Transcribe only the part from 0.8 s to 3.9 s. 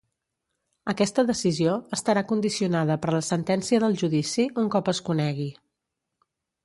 Aquesta decisió estarà condicionada per la sentència